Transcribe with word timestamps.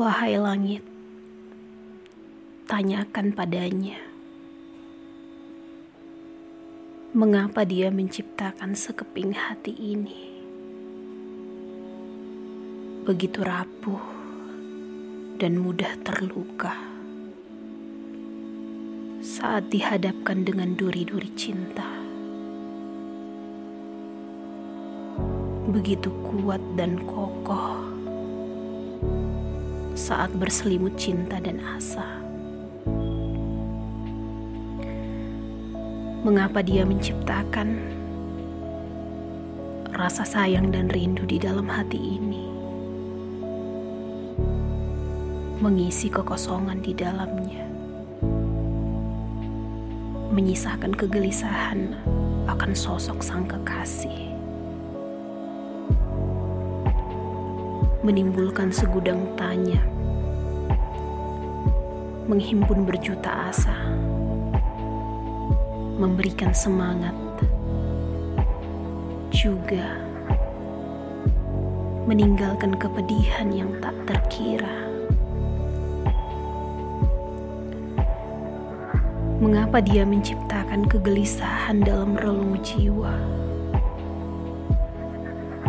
Wahai 0.00 0.40
langit, 0.40 0.80
tanyakan 2.64 3.36
padanya, 3.36 4.00
mengapa 7.12 7.68
dia 7.68 7.92
menciptakan 7.92 8.72
sekeping 8.72 9.36
hati 9.36 9.76
ini? 9.76 10.40
Begitu 13.04 13.44
rapuh 13.44 14.00
dan 15.36 15.60
mudah 15.60 15.92
terluka 16.00 16.72
saat 19.20 19.68
dihadapkan 19.68 20.48
dengan 20.48 20.80
duri-duri 20.80 21.28
cinta. 21.36 21.84
Begitu 25.68 26.08
kuat 26.24 26.64
dan 26.80 27.04
kokoh 27.04 27.99
saat 30.00 30.32
berselimut 30.32 30.96
cinta 30.96 31.36
dan 31.44 31.60
asa. 31.60 32.24
Mengapa 36.24 36.64
dia 36.64 36.88
menciptakan 36.88 37.76
rasa 39.92 40.24
sayang 40.24 40.72
dan 40.72 40.88
rindu 40.88 41.28
di 41.28 41.36
dalam 41.36 41.68
hati 41.68 42.00
ini? 42.00 42.48
Mengisi 45.60 46.08
kekosongan 46.08 46.80
di 46.80 46.96
dalamnya. 46.96 47.68
Menyisakan 50.32 50.96
kegelisahan 50.96 51.92
akan 52.48 52.72
sosok 52.72 53.20
sang 53.20 53.44
kekasih. 53.44 54.29
Menimbulkan 58.00 58.72
segudang 58.72 59.36
tanya, 59.36 59.76
menghimpun 62.24 62.88
berjuta 62.88 63.52
asa, 63.52 63.76
memberikan 66.00 66.48
semangat, 66.56 67.12
juga 69.28 70.00
meninggalkan 72.08 72.72
kepedihan 72.80 73.52
yang 73.52 73.68
tak 73.84 73.92
terkira. 74.08 74.88
Mengapa 79.44 79.84
dia 79.84 80.08
menciptakan 80.08 80.88
kegelisahan 80.88 81.84
dalam 81.84 82.16
relung 82.16 82.56
jiwa? 82.64 83.12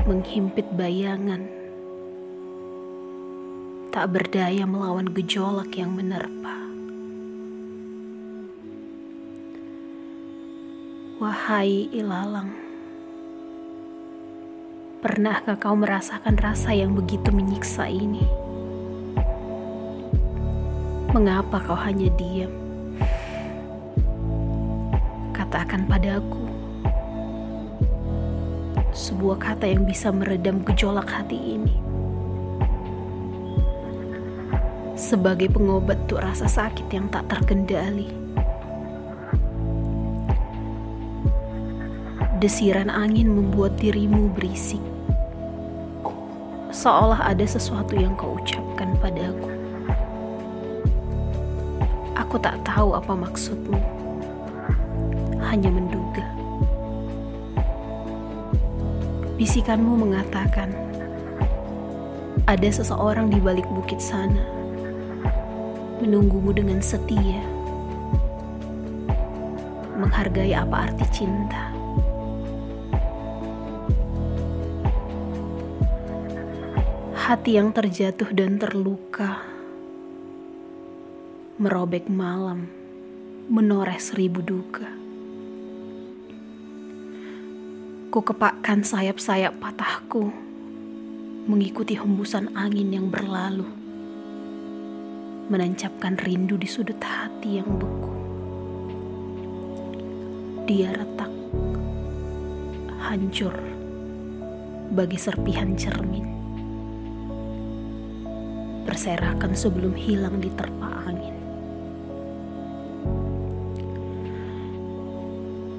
Menghimpit 0.08 0.68
bayangan 0.76 1.61
tak 3.92 4.08
berdaya 4.16 4.64
melawan 4.64 5.12
gejolak 5.12 5.76
yang 5.76 5.92
menerpa. 5.92 6.56
Wahai 11.20 11.92
ilalang, 11.92 12.56
pernahkah 15.04 15.60
kau 15.60 15.76
merasakan 15.76 16.40
rasa 16.40 16.72
yang 16.72 16.96
begitu 16.96 17.36
menyiksa 17.36 17.92
ini? 17.92 18.24
Mengapa 21.12 21.60
kau 21.60 21.76
hanya 21.76 22.08
diam? 22.16 22.56
Katakan 25.36 25.84
padaku 25.84 26.48
sebuah 28.96 29.36
kata 29.36 29.68
yang 29.68 29.84
bisa 29.84 30.16
meredam 30.16 30.64
gejolak 30.64 31.12
hati 31.12 31.60
ini. 31.60 32.01
Sebagai 34.96 35.48
pengobat 35.48 35.96
untuk 36.08 36.20
rasa 36.20 36.48
sakit 36.48 36.88
yang 36.92 37.08
tak 37.08 37.28
terkendali. 37.32 38.12
Desiran 42.42 42.90
angin 42.90 43.30
membuat 43.30 43.78
dirimu 43.78 44.34
berisik, 44.34 44.82
seolah 46.74 47.30
ada 47.30 47.46
sesuatu 47.46 47.94
yang 47.94 48.18
kau 48.18 48.34
ucapkan 48.34 48.98
padaku. 48.98 49.54
Aku 52.18 52.42
tak 52.42 52.58
tahu 52.66 52.98
apa 52.98 53.14
maksudmu, 53.14 53.78
hanya 55.46 55.70
menduga. 55.70 56.26
Bisikanmu 59.38 60.02
mengatakan, 60.02 60.74
ada 62.50 62.70
seseorang 62.74 63.30
di 63.30 63.38
balik 63.38 63.70
bukit 63.70 64.02
sana 64.02 64.61
menunggumu 66.02 66.50
dengan 66.50 66.82
setia, 66.82 67.46
menghargai 70.02 70.50
apa 70.50 70.90
arti 70.90 71.06
cinta. 71.14 71.70
Hati 77.14 77.54
yang 77.54 77.70
terjatuh 77.70 78.34
dan 78.34 78.58
terluka, 78.58 79.46
merobek 81.62 82.10
malam, 82.10 82.66
menoreh 83.46 84.02
seribu 84.02 84.42
duka. 84.42 84.90
Ku 88.10 88.26
kepakkan 88.26 88.82
sayap-sayap 88.82 89.62
patahku, 89.62 90.34
mengikuti 91.46 91.94
hembusan 91.94 92.50
angin 92.58 92.90
yang 92.90 93.08
berlalu 93.14 93.81
menancapkan 95.52 96.16
rindu 96.16 96.56
di 96.56 96.64
sudut 96.64 96.96
hati 97.04 97.60
yang 97.60 97.68
beku. 97.76 98.16
Dia 100.64 100.96
retak, 100.96 101.28
hancur, 103.04 103.52
bagi 104.96 105.20
serpihan 105.20 105.76
cermin. 105.76 106.24
Berserakan 108.88 109.52
sebelum 109.52 109.92
hilang 109.92 110.40
di 110.40 110.48
terpa 110.56 111.04
angin. 111.04 111.36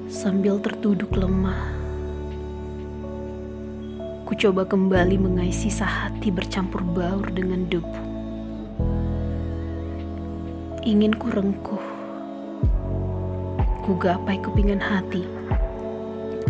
Sambil 0.05 0.61
tertuduk 0.61 1.17
lemah, 1.17 1.73
ku 4.29 4.37
coba 4.37 4.69
kembali 4.69 5.17
mengais 5.17 5.65
sisa 5.65 5.89
hati 5.89 6.29
bercampur 6.29 6.85
baur 6.85 7.33
dengan 7.33 7.65
debu 7.65 8.12
ingin 10.83 11.15
ku 11.15 11.31
rengkuh. 11.31 11.85
Ku 13.83 13.95
gapai 13.95 14.35
kepingan 14.43 14.83
hati, 14.83 15.23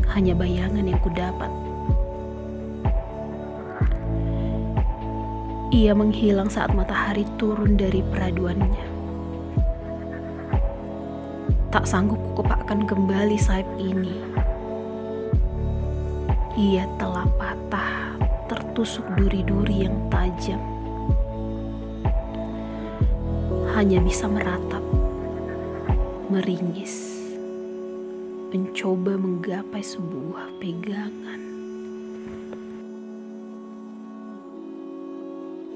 hanya 0.09 0.33
bayangan 0.33 0.89
yang 0.89 0.97
ku 1.05 1.09
dapat. 1.13 1.49
Ia 5.73 5.93
menghilang 5.93 6.49
saat 6.49 6.73
matahari 6.73 7.25
turun 7.37 7.77
dari 7.77 8.01
peraduannya. 8.09 8.85
Tak 11.69 11.85
sanggup 11.85 12.21
ku 12.21 12.41
kepakkan 12.41 12.85
kembali 12.89 13.37
sayap 13.37 13.69
ini. 13.77 14.17
Ia 16.57 16.85
telah 17.01 17.25
patah, 17.37 18.17
tertusuk 18.49 19.05
duri-duri 19.17 19.89
yang 19.89 19.97
tajam 20.13 20.72
hanya 23.83 23.99
bisa 23.99 24.31
meratap, 24.31 24.79
meringis, 26.31 27.19
mencoba 28.55 29.19
menggapai 29.19 29.83
sebuah 29.83 30.55
pegangan. 30.63 31.52